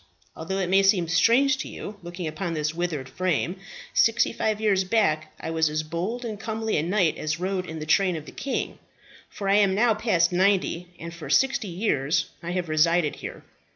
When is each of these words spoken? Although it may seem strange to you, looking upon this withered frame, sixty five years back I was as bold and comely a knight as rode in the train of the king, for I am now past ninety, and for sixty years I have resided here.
Although 0.35 0.57
it 0.57 0.69
may 0.71 0.81
seem 0.81 1.07
strange 1.07 1.57
to 1.57 1.67
you, 1.67 1.97
looking 2.01 2.25
upon 2.25 2.55
this 2.55 2.73
withered 2.73 3.07
frame, 3.07 3.57
sixty 3.93 4.33
five 4.33 4.59
years 4.59 4.83
back 4.83 5.31
I 5.39 5.51
was 5.51 5.69
as 5.69 5.83
bold 5.83 6.25
and 6.25 6.39
comely 6.39 6.75
a 6.77 6.81
knight 6.81 7.19
as 7.19 7.39
rode 7.39 7.67
in 7.67 7.77
the 7.77 7.85
train 7.85 8.15
of 8.15 8.25
the 8.25 8.31
king, 8.31 8.79
for 9.29 9.47
I 9.47 9.57
am 9.57 9.75
now 9.75 9.93
past 9.93 10.31
ninety, 10.31 10.87
and 10.97 11.13
for 11.13 11.29
sixty 11.29 11.67
years 11.67 12.31
I 12.41 12.49
have 12.49 12.67
resided 12.67 13.17
here. 13.17 13.43